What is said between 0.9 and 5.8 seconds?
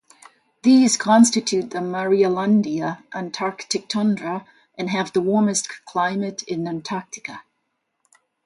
constitute the Marielandia Antarctic tundra and have the warmest